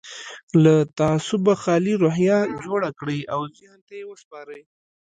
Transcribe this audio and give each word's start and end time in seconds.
له 0.63 0.75
تعصبه 0.99 1.53
خالي 1.63 1.93
روحيه 2.03 2.37
جوړه 2.63 2.89
کړئ 2.99 3.19
او 3.33 3.41
ذهن 3.57 3.79
ته 3.87 3.93
يې 3.99 4.05
وسپارئ. 4.11 4.61